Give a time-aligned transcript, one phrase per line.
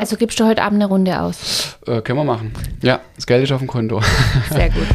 [0.00, 1.76] Also gibst du heute Abend eine Runde aus?
[1.86, 2.54] Äh, können wir machen.
[2.80, 4.00] Ja, das Geld ist auf dem Konto.
[4.50, 4.86] Sehr gut.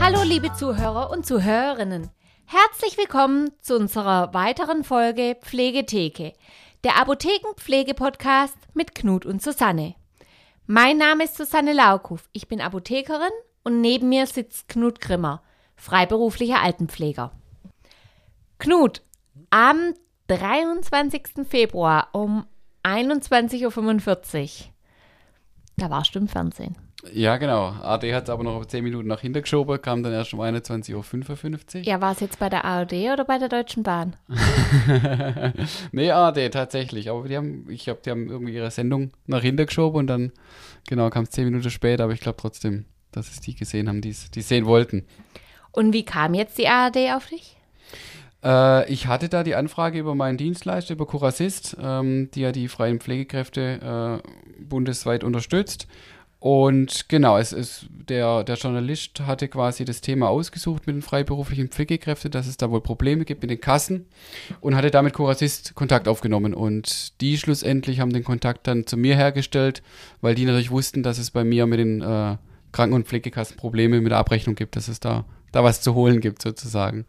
[0.00, 2.08] Hallo liebe Zuhörer und Zuhörerinnen.
[2.46, 6.32] Herzlich willkommen zu unserer weiteren Folge Pflegetheke
[6.84, 9.94] der Apothekenpflege-Podcast mit Knut und Susanne.
[10.66, 15.42] Mein Name ist Susanne Laukuf, ich bin Apothekerin und neben mir sitzt Knut Grimmer,
[15.76, 17.32] freiberuflicher Altenpfleger.
[18.58, 19.02] Knut,
[19.48, 19.94] am
[20.26, 21.46] 23.
[21.48, 22.44] Februar um
[22.82, 24.66] 21.45 Uhr,
[25.78, 26.76] da warst du im Fernsehen.
[27.12, 27.68] Ja, genau.
[27.82, 31.76] AD hat es aber noch 10 Minuten nach hinten geschoben, kam dann erst um 21.55
[31.76, 31.82] Uhr.
[31.82, 34.16] Ja, war es jetzt bei der ARD oder bei der Deutschen Bahn?
[35.92, 37.10] nee, ARD tatsächlich.
[37.10, 40.32] Aber die haben, ich glaube, die haben irgendwie ihre Sendung nach hinten geschoben und dann,
[40.88, 44.00] genau, kam es 10 Minuten später, aber ich glaube trotzdem, dass es die gesehen haben,
[44.00, 45.06] die es sehen wollten.
[45.72, 47.56] Und wie kam jetzt die ARD auf dich?
[48.44, 52.68] Äh, ich hatte da die Anfrage über meinen Dienstleister, über Curassist, ähm, die ja die
[52.68, 55.88] freien Pflegekräfte äh, bundesweit unterstützt.
[56.44, 61.68] Und genau, es ist der, der Journalist hatte quasi das Thema ausgesucht mit den freiberuflichen
[61.68, 64.04] Pflegekräften, dass es da wohl Probleme gibt mit den Kassen
[64.60, 66.52] und hatte damit Corassist Kontakt aufgenommen.
[66.52, 69.82] Und die schlussendlich haben den Kontakt dann zu mir hergestellt,
[70.20, 72.36] weil die natürlich wussten, dass es bei mir mit den äh,
[72.72, 76.20] Kranken- und Pflegekassen Probleme mit der Abrechnung gibt, dass es da, da was zu holen
[76.20, 77.06] gibt sozusagen.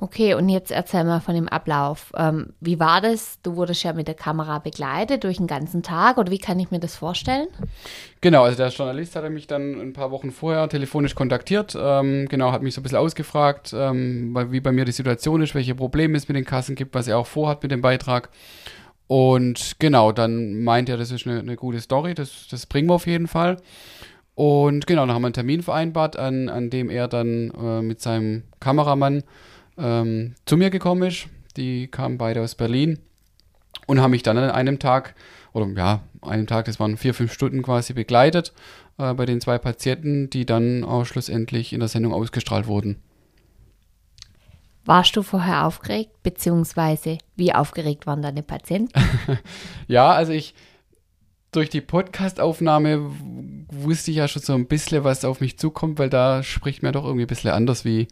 [0.00, 2.12] Okay, und jetzt erzähl mal von dem Ablauf.
[2.16, 3.42] Ähm, wie war das?
[3.42, 6.70] Du wurdest ja mit der Kamera begleitet durch den ganzen Tag oder wie kann ich
[6.70, 7.48] mir das vorstellen?
[8.20, 11.76] Genau, also der Journalist hatte mich dann ein paar Wochen vorher telefonisch kontaktiert.
[11.76, 15.56] Ähm, genau, hat mich so ein bisschen ausgefragt, ähm, wie bei mir die Situation ist,
[15.56, 18.30] welche Probleme es mit den Kassen gibt, was er auch vorhat mit dem Beitrag.
[19.08, 22.94] Und genau, dann meint er, das ist eine, eine gute Story, das, das bringen wir
[22.94, 23.56] auf jeden Fall.
[24.36, 28.00] Und genau, dann haben wir einen Termin vereinbart, an, an dem er dann äh, mit
[28.00, 29.24] seinem Kameramann
[29.78, 31.28] ähm, zu mir gekommen ist.
[31.56, 32.98] Die kamen beide aus Berlin
[33.86, 35.14] und haben mich dann an einem Tag,
[35.52, 38.52] oder ja, einem Tag, das waren vier, fünf Stunden quasi begleitet
[38.98, 43.02] äh, bei den zwei Patienten, die dann auch schlussendlich in der Sendung ausgestrahlt wurden.
[44.84, 48.92] Warst du vorher aufgeregt, beziehungsweise wie aufgeregt waren deine Patienten?
[49.86, 50.54] ja, also ich,
[51.52, 53.10] durch die Podcastaufnahme
[53.70, 56.92] wusste ich ja schon so ein bisschen, was auf mich zukommt, weil da spricht mir
[56.92, 58.08] doch irgendwie ein bisschen anders, wie,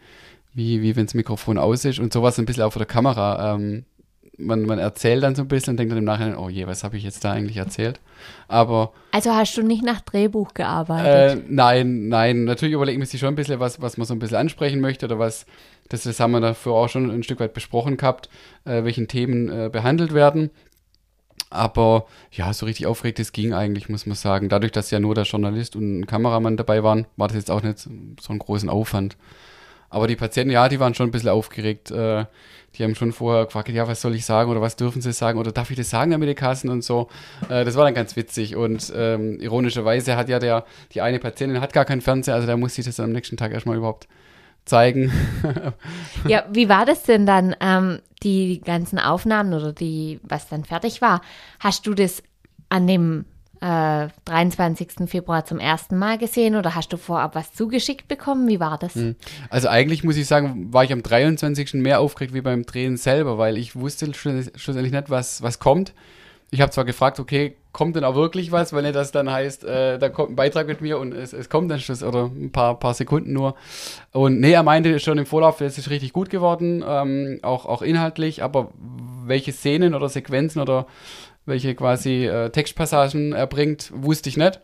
[0.56, 3.54] wie, wie wenn das Mikrofon aus ist und sowas ein bisschen auch vor der Kamera.
[3.54, 3.84] Ähm,
[4.38, 6.82] man, man erzählt dann so ein bisschen und denkt dann im Nachhinein, oh je, was
[6.82, 8.00] habe ich jetzt da eigentlich erzählt?
[8.48, 8.92] Aber.
[9.12, 11.38] Also hast du nicht nach Drehbuch gearbeitet?
[11.38, 12.44] Äh, nein, nein.
[12.44, 15.06] Natürlich überlegen wir sich schon ein bisschen, was, was man so ein bisschen ansprechen möchte
[15.06, 15.44] oder was,
[15.90, 18.30] das, das haben wir dafür auch schon ein Stück weit besprochen gehabt,
[18.64, 20.50] äh, welchen Themen äh, behandelt werden.
[21.50, 24.48] Aber ja, so richtig aufgeregt es ging eigentlich, muss man sagen.
[24.48, 27.62] Dadurch, dass ja nur der Journalist und ein Kameramann dabei waren, war das jetzt auch
[27.62, 27.90] nicht so
[28.30, 29.16] einen großen Aufwand.
[29.88, 31.91] Aber die Patienten, ja, die waren schon ein bisschen aufgeregt.
[31.91, 32.26] Äh,
[32.76, 35.38] die haben schon vorher gefragt, ja, was soll ich sagen oder was dürfen sie sagen
[35.38, 37.08] oder darf ich das sagen mit den Kassen und so.
[37.48, 41.60] Äh, das war dann ganz witzig und ähm, ironischerweise hat ja der, die eine Patientin
[41.60, 44.08] hat gar keinen Fernseher, also da musste ich das am nächsten Tag erstmal überhaupt
[44.64, 45.12] zeigen.
[46.28, 51.00] ja, wie war das denn dann, ähm, die ganzen Aufnahmen oder die, was dann fertig
[51.00, 51.20] war?
[51.60, 52.22] Hast du das
[52.68, 53.24] an dem
[53.60, 55.08] äh, 23.
[55.08, 58.48] Februar zum ersten Mal gesehen oder hast du vorab was zugeschickt bekommen?
[58.48, 58.94] Wie war das?
[58.94, 59.16] Hm.
[59.50, 61.74] Also eigentlich muss ich sagen, war ich am 23.
[61.74, 65.92] mehr aufgeregt wie beim Drehen selber, weil ich wusste schlussendlich nicht, was, was kommt.
[66.50, 69.98] Ich habe zwar gefragt, okay, kommt denn auch wirklich was, weil das dann heißt, äh,
[69.98, 72.78] da kommt ein Beitrag mit mir und es, es kommt dann Schluss oder ein paar,
[72.78, 73.54] paar Sekunden nur.
[74.12, 77.82] Und nee, er meinte schon im Vorlauf, es ist richtig gut geworden, ähm, auch, auch
[77.82, 78.70] inhaltlich, aber
[79.28, 80.87] welche Szenen oder Sequenzen oder
[81.44, 84.60] welche quasi äh, Textpassagen er bringt, wusste ich nicht.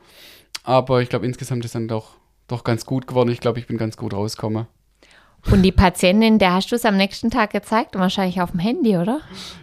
[0.64, 2.16] Aber ich glaube, insgesamt ist dann doch,
[2.48, 3.30] doch ganz gut geworden.
[3.30, 4.66] Ich glaube, ich bin ganz gut rausgekommen.
[5.50, 8.60] Und die Patientin, der hast du es am nächsten Tag gezeigt und wahrscheinlich auf dem
[8.60, 9.20] Handy, oder?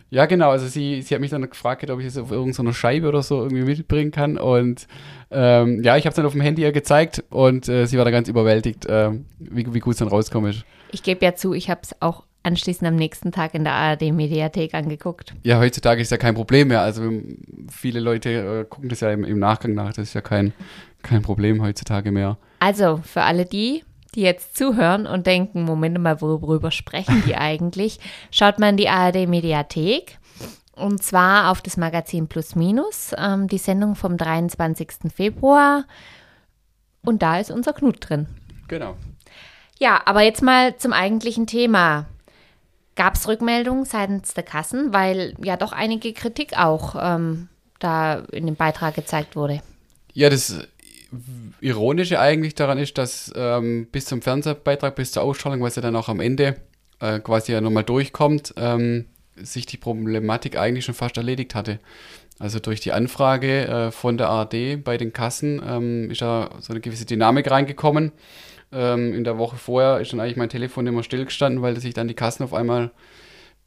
[0.10, 0.50] Ja, genau.
[0.50, 3.44] Also sie, sie hat mich dann gefragt, ob ich es auf irgendeiner Scheibe oder so
[3.44, 4.38] irgendwie mitbringen kann.
[4.38, 4.88] Und
[5.32, 8.12] ähm, ja, ich habe es dann auf dem Handy gezeigt und äh, sie war da
[8.12, 10.66] ganz überwältigt, äh, wie, wie gut es dann rauskommt.
[10.92, 14.74] Ich gebe ja zu, ich habe es auch anschließend am nächsten Tag in der ARD-Mediathek
[14.74, 15.34] angeguckt.
[15.44, 16.82] Ja, heutzutage ist ja kein Problem mehr.
[16.82, 17.12] Also
[17.70, 19.90] viele Leute äh, gucken das ja im, im, Nachgang nach.
[19.90, 20.54] Das ist ja kein,
[21.04, 22.38] kein Problem heutzutage mehr.
[22.60, 23.84] Also für alle die,
[24.16, 28.00] die jetzt zuhören und denken, Moment mal, worüber sprechen die eigentlich?
[28.32, 30.18] Schaut mal in die ARD-Mediathek.
[30.76, 35.12] Und zwar auf das Magazin Plus Minus, ähm, die Sendung vom 23.
[35.14, 35.84] Februar.
[37.02, 38.28] Und da ist unser Knut drin.
[38.70, 38.96] Genau.
[39.78, 42.06] Ja, aber jetzt mal zum eigentlichen Thema.
[43.00, 47.48] Gab es Rückmeldungen seitens der Kassen, weil ja doch einige Kritik auch ähm,
[47.80, 49.62] da in dem Beitrag gezeigt wurde?
[50.12, 50.68] Ja, das
[51.62, 55.96] Ironische eigentlich daran ist, dass ähm, bis zum Fernsehbeitrag, bis zur Ausstrahlung, was ja dann
[55.96, 56.58] auch am Ende
[57.00, 59.06] äh, quasi ja nochmal durchkommt, ähm,
[59.38, 61.80] sich die Problematik eigentlich schon fast erledigt hatte.
[62.40, 66.72] Also durch die Anfrage äh, von der ARD bei den Kassen ähm, ist da so
[66.72, 68.14] eine gewisse Dynamik reingekommen.
[68.72, 72.08] Ähm, in der Woche vorher ist dann eigentlich mein Telefon immer stillgestanden, weil sich dann
[72.08, 72.92] die Kassen auf einmal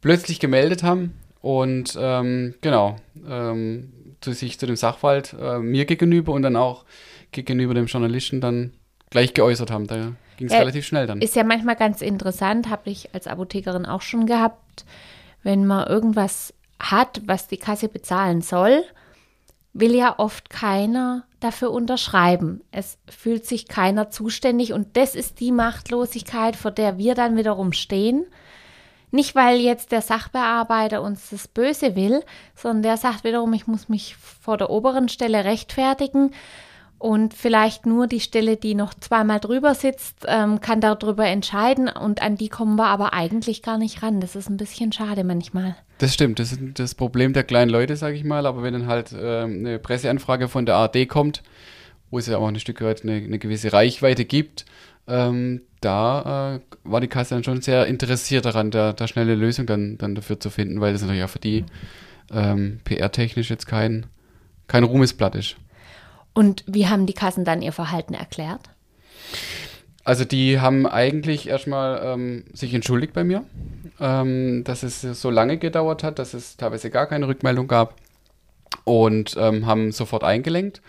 [0.00, 1.12] plötzlich gemeldet haben.
[1.42, 2.96] Und ähm, genau,
[3.28, 6.84] ähm, zu sich zu dem Sachverhalt äh, mir gegenüber und dann auch
[7.32, 8.72] gegenüber dem Journalisten dann
[9.10, 9.86] gleich geäußert haben.
[9.86, 11.20] Da ging es ja, relativ schnell dann.
[11.20, 14.86] Ist ja manchmal ganz interessant, habe ich als Apothekerin auch schon gehabt,
[15.42, 18.84] wenn man irgendwas hat, was die Kasse bezahlen soll,
[19.72, 22.62] will ja oft keiner dafür unterschreiben.
[22.70, 27.72] Es fühlt sich keiner zuständig und das ist die Machtlosigkeit, vor der wir dann wiederum
[27.72, 28.26] stehen.
[29.10, 32.22] Nicht, weil jetzt der Sachbearbeiter uns das Böse will,
[32.54, 36.32] sondern der sagt wiederum, ich muss mich vor der oberen Stelle rechtfertigen
[37.02, 42.22] und vielleicht nur die Stelle, die noch zweimal drüber sitzt, ähm, kann darüber entscheiden und
[42.22, 44.20] an die kommen wir aber eigentlich gar nicht ran.
[44.20, 45.74] Das ist ein bisschen schade manchmal.
[45.98, 48.86] Das stimmt, das ist das Problem der kleinen Leute, sage ich mal, aber wenn dann
[48.86, 51.42] halt äh, eine Presseanfrage von der ARD kommt,
[52.12, 54.64] wo es ja auch ein Stück weit eine, eine gewisse Reichweite gibt,
[55.08, 59.66] ähm, da äh, war die Kasse dann schon sehr interessiert daran, da, da schnelle Lösung
[59.66, 61.64] dann, dann dafür zu finden, weil das natürlich auch für die
[62.32, 64.06] ähm, PR-technisch jetzt kein,
[64.68, 65.56] kein Ruhmesblatt ist.
[66.34, 68.70] Und wie haben die Kassen dann ihr Verhalten erklärt?
[70.04, 73.44] Also die haben eigentlich erstmal ähm, sich entschuldigt bei mir,
[74.00, 77.94] ähm, dass es so lange gedauert hat, dass es teilweise gar keine Rückmeldung gab
[78.84, 80.82] und ähm, haben sofort eingelenkt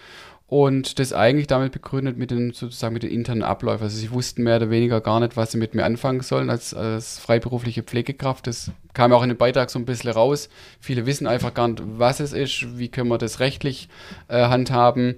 [0.54, 3.86] und das eigentlich damit begründet mit den sozusagen mit den internen Abläufen.
[3.86, 6.76] Also sie wussten mehr oder weniger gar nicht, was sie mit mir anfangen sollen als,
[6.76, 8.46] als freiberufliche Pflegekraft.
[8.46, 10.50] Das kam auch in dem Beitrag so ein bisschen raus.
[10.80, 13.90] Viele wissen einfach gar nicht, was es ist, wie können wir das rechtlich
[14.28, 15.16] äh, handhaben.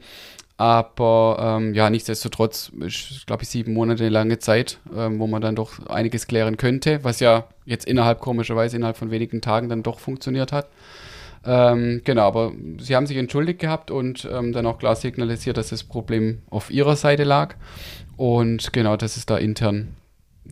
[0.56, 5.58] Aber ähm, ja, nichtsdestotrotz ist, glaube ich, sieben Monate lange Zeit, ähm, wo man dann
[5.58, 10.00] doch einiges klären könnte, was ja jetzt innerhalb komischerweise innerhalb von wenigen Tagen dann doch
[10.00, 10.70] funktioniert hat.
[11.46, 15.70] Ähm, genau, aber sie haben sich entschuldigt gehabt und ähm, dann auch klar signalisiert, dass
[15.70, 17.56] das Problem auf ihrer Seite lag.
[18.18, 19.96] Und genau, dass es da intern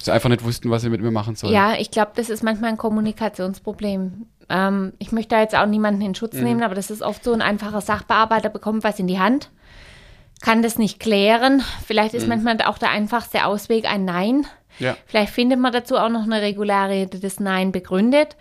[0.02, 1.54] sie einfach nicht wussten, was sie mit mir machen sollen.
[1.54, 4.26] Ja, ich glaube, das ist manchmal ein Kommunikationsproblem.
[4.50, 6.44] Ähm, ich möchte da jetzt auch niemanden in Schutz mhm.
[6.44, 9.50] nehmen, aber das ist oft so ein einfacher Sachbearbeiter bekommt was in die Hand,
[10.42, 11.64] kann das nicht klären.
[11.86, 12.30] Vielleicht ist mhm.
[12.44, 14.46] manchmal auch der einfachste Ausweg ein Nein.
[14.80, 14.98] Ja.
[15.06, 18.36] Vielleicht findet man dazu auch noch eine Regulare, die das Nein begründet.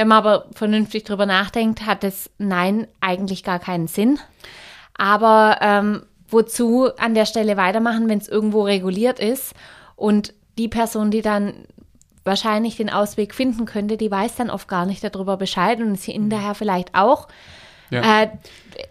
[0.00, 4.18] Wenn man aber vernünftig drüber nachdenkt, hat das Nein eigentlich gar keinen Sinn.
[4.96, 9.52] Aber ähm, wozu an der Stelle weitermachen, wenn es irgendwo reguliert ist
[9.96, 11.52] und die Person, die dann
[12.24, 16.04] wahrscheinlich den Ausweg finden könnte, die weiß dann oft gar nicht darüber Bescheid und ist
[16.04, 17.28] hinterher vielleicht auch
[17.90, 18.22] ja.
[18.22, 18.28] äh,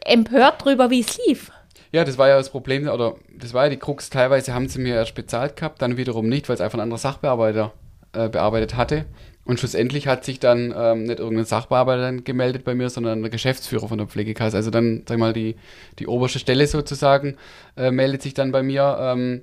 [0.05, 1.51] empört darüber, wie es lief.
[1.91, 4.11] Ja, das war ja das Problem, oder das war ja die Krux.
[4.11, 6.99] Teilweise haben sie mir erst bezahlt gehabt, dann wiederum nicht, weil es einfach ein anderer
[6.99, 7.73] Sachbearbeiter
[8.13, 9.05] äh, bearbeitet hatte.
[9.49, 13.87] Und schlussendlich hat sich dann ähm, nicht irgendein Sachbearbeiter gemeldet bei mir, sondern der Geschäftsführer
[13.87, 14.55] von der Pflegekasse.
[14.55, 15.55] Also dann, sag ich mal, die,
[15.97, 17.35] die oberste Stelle sozusagen
[17.75, 18.95] äh, meldet sich dann bei mir.
[19.01, 19.41] Ähm,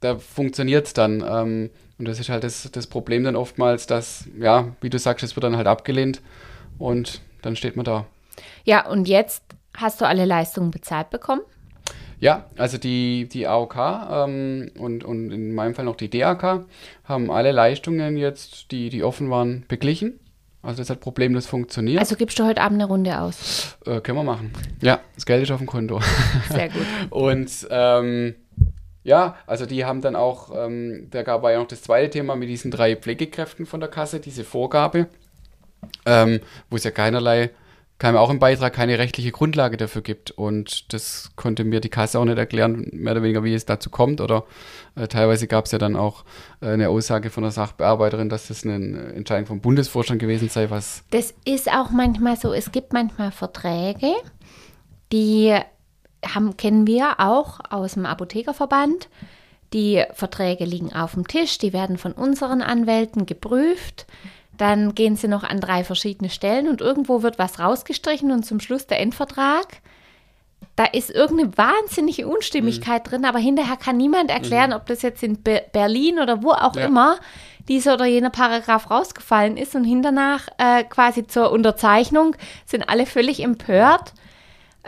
[0.00, 1.24] da funktioniert es dann.
[1.26, 5.24] Ähm, und das ist halt das, das Problem dann oftmals, dass, ja, wie du sagst,
[5.24, 6.20] es wird dann halt abgelehnt
[6.76, 8.04] und dann steht man da.
[8.64, 9.42] Ja, und jetzt
[9.74, 11.40] hast du alle Leistungen bezahlt bekommen?
[12.20, 16.64] Ja, also die, die AOK ähm, und, und in meinem Fall noch die DAK
[17.04, 20.18] haben alle Leistungen jetzt, die, die offen waren, beglichen.
[20.60, 22.00] Also das hat problemlos funktioniert.
[22.00, 23.78] Also gibst du heute Abend eine Runde aus?
[23.86, 24.52] Äh, können wir machen.
[24.82, 26.00] Ja, das Geld ist auf dem Konto.
[26.50, 26.82] Sehr gut.
[27.10, 28.34] und ähm,
[29.04, 32.48] ja, also die haben dann auch, ähm, da gab ja noch das zweite Thema mit
[32.48, 35.06] diesen drei Pflegekräften von der Kasse, diese Vorgabe,
[36.04, 37.50] ähm, wo es ja keinerlei
[37.98, 40.30] kam auch im Beitrag keine rechtliche Grundlage dafür gibt.
[40.30, 43.90] Und das konnte mir die Kasse auch nicht erklären, mehr oder weniger, wie es dazu
[43.90, 44.20] kommt.
[44.20, 44.44] Oder
[44.94, 46.24] äh, teilweise gab es ja dann auch
[46.60, 51.02] äh, eine Aussage von der Sachbearbeiterin, dass das eine Entscheidung vom Bundesvorstand gewesen sei, was.
[51.10, 52.52] Das ist auch manchmal so.
[52.52, 54.12] Es gibt manchmal Verträge,
[55.12, 55.58] die
[56.24, 59.08] haben, kennen wir auch aus dem Apothekerverband.
[59.72, 64.06] Die Verträge liegen auf dem Tisch, die werden von unseren Anwälten geprüft.
[64.58, 68.60] Dann gehen sie noch an drei verschiedene Stellen und irgendwo wird was rausgestrichen und zum
[68.60, 69.80] Schluss der Endvertrag.
[70.76, 73.10] Da ist irgendeine wahnsinnige Unstimmigkeit mhm.
[73.10, 74.76] drin, aber hinterher kann niemand erklären, mhm.
[74.76, 76.86] ob das jetzt in Be Berlin oder wo auch ja.
[76.86, 77.18] immer
[77.68, 82.34] dieser oder jener Paragraph rausgefallen ist und hinternach äh, quasi zur Unterzeichnung
[82.66, 84.12] sind alle völlig empört.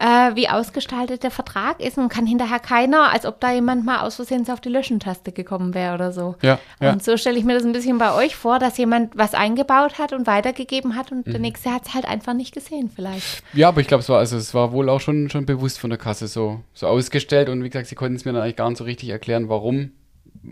[0.00, 4.00] Äh, wie ausgestaltet der Vertrag ist und kann hinterher keiner, als ob da jemand mal
[4.00, 6.35] aus Versehen auf die Löschentaste gekommen wäre oder so.
[6.42, 6.92] Ja, ja.
[6.92, 9.99] Und so stelle ich mir das ein bisschen bei euch vor, dass jemand was eingebaut
[9.99, 11.30] hat und weitergegeben hat und Mhm.
[11.33, 13.42] der nächste hat es halt einfach nicht gesehen vielleicht.
[13.52, 15.90] Ja, aber ich glaube, es war, also es war wohl auch schon, schon bewusst von
[15.90, 18.69] der Kasse so, so ausgestellt und wie gesagt, sie konnten es mir dann eigentlich gar
[18.69, 19.92] nicht so richtig erklären, warum.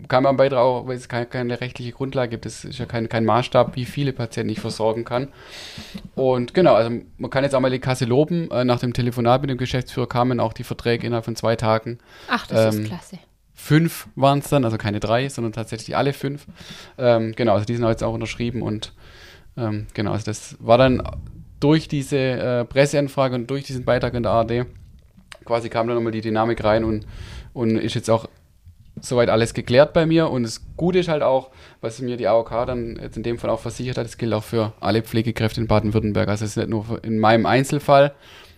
[0.07, 2.45] Kam am Beitrag auch, weil es keine, keine rechtliche Grundlage gibt.
[2.45, 5.29] Es ist ja kein, kein Maßstab, wie viele Patienten ich versorgen kann.
[6.15, 8.51] Und genau, also man kann jetzt auch mal die Kasse loben.
[8.51, 11.97] Äh, Nach dem Telefonat mit dem Geschäftsführer kamen auch die Verträge innerhalb von zwei Tagen.
[12.27, 13.19] Ach, das Ähm, ist klasse.
[13.55, 16.45] Fünf waren es dann, also keine drei, sondern tatsächlich alle fünf.
[16.97, 18.93] Ähm, genau, also die sind jetzt auch unterschrieben und
[19.57, 21.01] ähm, genau, also das war dann
[21.59, 24.65] durch diese äh, Presseanfrage und durch diesen Beitrag in der ARD
[25.43, 27.05] quasi kam dann nochmal die Dynamik rein und,
[27.53, 28.27] und ist jetzt auch
[29.01, 30.29] soweit alles geklärt bei mir.
[30.29, 31.49] Und das Gute ist halt auch,
[31.81, 34.43] was mir die AOK dann jetzt in dem Fall auch versichert hat, das gilt auch
[34.43, 36.29] für alle Pflegekräfte in Baden-Württemberg.
[36.29, 38.13] Also es ist nicht nur in meinem Einzelfall,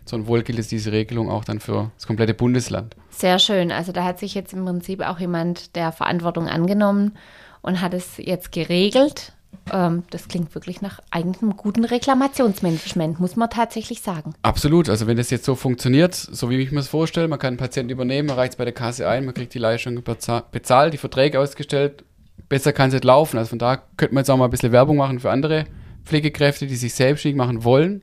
[0.05, 2.95] sondern wohl gilt es diese Regelung auch dann für das komplette Bundesland.
[3.09, 3.71] Sehr schön.
[3.71, 7.17] Also da hat sich jetzt im Prinzip auch jemand der Verantwortung angenommen
[7.61, 9.33] und hat es jetzt geregelt.
[9.71, 14.33] Ähm, das klingt wirklich nach eigenem guten Reklamationsmanagement, muss man tatsächlich sagen.
[14.41, 17.49] Absolut, also wenn das jetzt so funktioniert, so wie ich mir das vorstelle, man kann
[17.49, 20.43] einen Patienten übernehmen, man reicht es bei der Kasse ein, man kriegt die Leistung beza-
[20.51, 22.03] bezahlt, die Verträge ausgestellt,
[22.49, 23.37] besser kann es nicht laufen.
[23.37, 25.65] Also von da könnte man jetzt auch mal ein bisschen Werbung machen für andere
[26.03, 28.01] Pflegekräfte, die sich selbstständig machen wollen.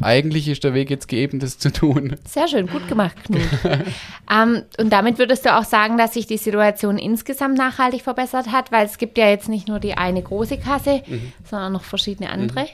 [0.00, 2.16] Eigentlich ist der Weg jetzt geebnet, das zu tun.
[2.26, 3.40] Sehr schön, gut gemacht, Knut.
[4.30, 8.72] ähm, und damit würdest du auch sagen, dass sich die Situation insgesamt nachhaltig verbessert hat,
[8.72, 11.02] weil es gibt ja jetzt nicht nur die eine große Kasse,
[11.48, 12.66] sondern auch noch verschiedene andere.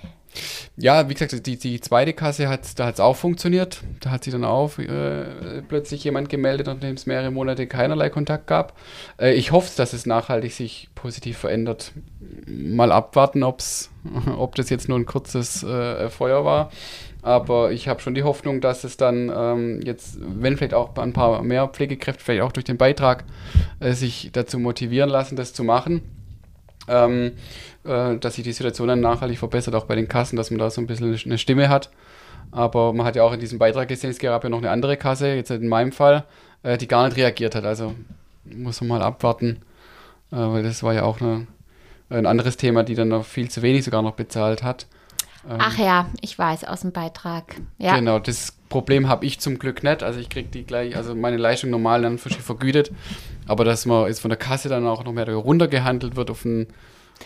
[0.77, 3.83] Ja, wie gesagt, die, die zweite Kasse hat, da hat es auch funktioniert.
[4.01, 8.47] Da hat sich dann auch äh, plötzlich jemand gemeldet, nachdem es mehrere Monate keinerlei Kontakt
[8.47, 8.75] gab.
[9.19, 11.93] Äh, ich hoffe, dass es nachhaltig sich positiv verändert.
[12.47, 13.91] Mal abwarten, ob's,
[14.37, 16.71] ob das jetzt nur ein kurzes äh, Feuer war.
[17.23, 21.13] Aber ich habe schon die Hoffnung, dass es dann ähm, jetzt, wenn vielleicht auch ein
[21.13, 23.25] paar mehr Pflegekräfte, vielleicht auch durch den Beitrag,
[23.81, 26.03] äh, sich dazu motivieren lassen, das zu machen
[26.89, 27.33] ähm,
[27.87, 30.71] äh, dass sich die Situation dann nachhaltig verbessert, auch bei den Kassen, dass man da
[30.71, 31.91] so ein bisschen eine Stimme hat.
[32.53, 34.97] Aber man hat ja auch in diesem Beitrag gesehen, es gab ja noch eine andere
[34.97, 36.25] Kasse, jetzt in meinem Fall,
[36.63, 37.65] äh, die gar nicht reagiert hat.
[37.65, 37.95] Also
[38.45, 39.63] muss man mal abwarten,
[40.31, 41.47] äh, weil das war ja auch eine,
[42.11, 44.87] ein anderes Thema, die dann noch viel zu wenig sogar noch bezahlt hat.
[45.49, 47.57] Ähm, Ach ja, ich weiß aus dem Beitrag.
[47.79, 50.03] Ja, Genau, das Problem habe ich zum Glück nicht.
[50.03, 52.93] Also ich kriege die gleich, also meine Leistung normal dann vergütet.
[53.47, 56.67] Aber dass man jetzt von der Kasse dann auch noch mehr runtergehandelt wird auf einen,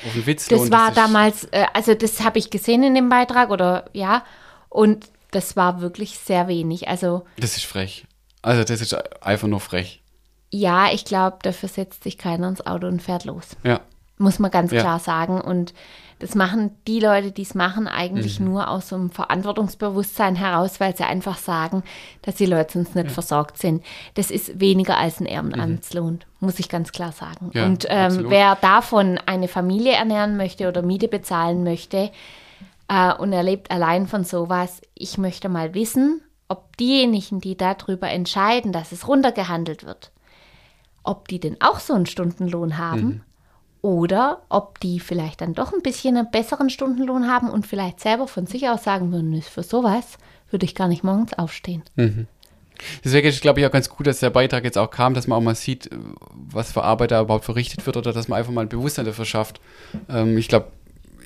[0.07, 0.61] auf einen Witzlohn.
[0.61, 4.25] das war ist- damals, äh, also das habe ich gesehen in dem Beitrag oder ja,
[4.69, 6.89] und das war wirklich sehr wenig.
[6.89, 8.07] Also Das ist frech.
[8.43, 10.03] Also das ist einfach nur frech.
[10.51, 13.45] ja, ich glaube, dafür setzt sich keiner ins Auto und fährt los.
[13.65, 13.81] Ja.
[14.21, 14.81] Muss man ganz Ja.
[14.83, 15.41] klar sagen.
[15.41, 15.73] Und
[16.19, 18.47] das machen die Leute, die es machen, eigentlich Mhm.
[18.47, 21.83] nur aus so einem Verantwortungsbewusstsein heraus, weil sie einfach sagen,
[22.23, 23.83] dass die Leute sonst nicht versorgt sind.
[24.15, 27.47] Das ist weniger als ein Ehrenamtslohn, muss ich ganz klar sagen.
[27.47, 27.51] Mhm.
[27.55, 32.11] Ja, Und ähm, wer davon eine Familie ernähren möchte oder Miete bezahlen möchte
[32.89, 38.11] äh, und er lebt allein von sowas, ich möchte mal wissen, ob diejenigen, die darüber
[38.11, 40.11] entscheiden, dass es runtergehandelt wird,
[41.05, 43.21] ob die denn auch so einen Stundenlohn haben Mhm.
[43.83, 48.27] Oder ob die vielleicht dann doch ein bisschen einen besseren Stundenlohn haben und vielleicht selber
[48.29, 50.19] von sich aus sagen würden, "Nö, für sowas
[50.51, 51.83] würde ich gar nicht morgens aufstehen.
[53.05, 55.39] Deswegen ist, glaube ich, auch ganz gut, dass der Beitrag jetzt auch kam, dass man
[55.39, 55.97] auch mal sieht, äh,
[56.33, 59.27] was für Arbeit da überhaupt verrichtet wird oder dass man einfach mal ein Bewusstsein dafür
[59.27, 59.61] schafft.
[60.09, 60.69] Ähm, ich glaube,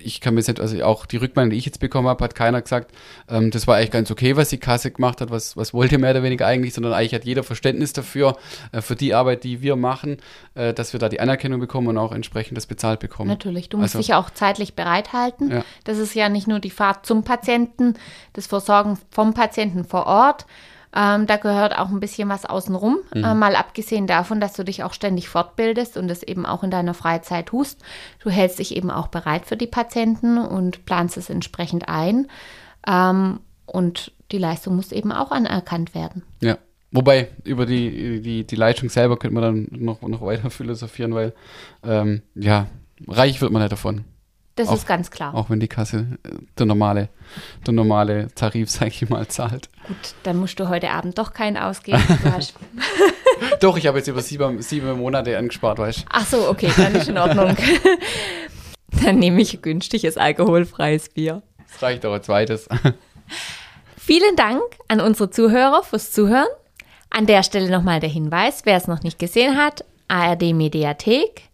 [0.04, 2.34] ich kann mir jetzt nicht, also auch die Rückmeldung, die ich jetzt bekommen habe, hat
[2.34, 2.92] keiner gesagt,
[3.28, 6.10] ähm, das war eigentlich ganz okay, was die Kasse gemacht hat, was, was wollte mehr
[6.10, 8.36] oder weniger eigentlich, sondern eigentlich hat jeder Verständnis dafür,
[8.72, 10.18] äh, für die Arbeit, die wir machen,
[10.54, 13.28] äh, dass wir da die Anerkennung bekommen und auch entsprechend das bezahlt bekommen.
[13.28, 15.50] Natürlich, du musst Also- dich auch zeitlich bereithalten.
[15.50, 15.64] Ja.
[15.84, 17.94] Das ist ja nicht nur die Fahrt zum Patienten,
[18.32, 20.46] das Versorgen vom Patienten vor Ort.
[20.96, 23.24] Ähm, da gehört auch ein bisschen was außenrum, Mhm.
[23.24, 26.70] äh, mal abgesehen davon, dass du dich auch ständig fortbildest und das eben auch in
[26.70, 27.82] deiner Freizeit tust.
[28.20, 32.28] Du hältst dich eben auch bereit für die Patienten und planst es entsprechend ein.
[32.86, 36.22] Ähm, und die Leistung muss eben auch anerkannt werden.
[36.40, 36.58] Ja.
[36.92, 41.32] Wobei, über die, die, die Leistung selber könnte man dann noch, noch weiter philosophieren, weil,
[41.82, 42.68] ähm, ja,
[43.08, 44.04] reich wird man nicht davon.
[44.56, 45.34] Das Auch- ist ganz klar.
[45.34, 47.08] Auch wenn die Kasse äh, der normale,
[47.66, 49.68] der normale Tarif, sag ich mal, zahlt.
[49.86, 52.02] Gut, dann musst du heute Abend doch keinen ausgeben.
[53.60, 56.04] Doch, ich habe jetzt über sieben, sieben Monate angespart, weißt du.
[56.10, 57.56] Ach so, okay, dann ist in Ordnung.
[59.04, 61.42] dann nehme ich günstiges alkoholfreies Bier.
[61.72, 62.68] Das reicht auch als zweites.
[63.96, 66.46] Vielen Dank an unsere Zuhörer fürs Zuhören.
[67.10, 71.48] An der Stelle nochmal der Hinweis, wer es noch nicht gesehen hat, ARD Mediathek.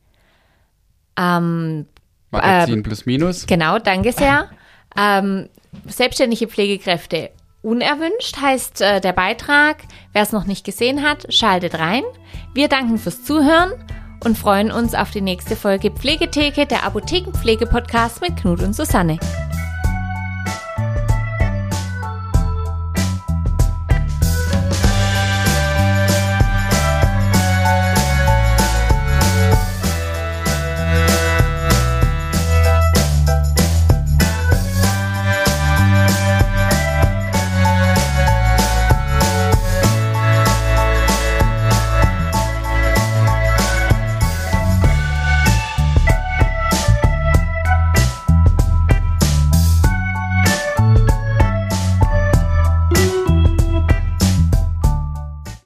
[1.19, 1.87] Ähm,
[2.31, 3.47] Magazin plus minus.
[3.47, 4.49] genau, danke sehr.
[4.97, 5.49] Ähm,
[5.87, 7.31] selbstständige Pflegekräfte
[7.63, 9.79] Unerwünscht heißt äh, der Beitrag.
[10.13, 12.03] Wer es noch nicht gesehen hat, schaltet rein.
[12.55, 13.73] Wir danken fürs Zuhören
[14.25, 19.19] und freuen uns auf die nächste Folge Pflegetheke, der Apothekenpflege-Podcast mit Knut und Susanne.